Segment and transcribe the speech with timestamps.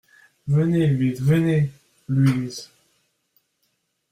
[0.47, 1.69] Venez, Louise, venez!
[2.09, 2.71] LOUISE.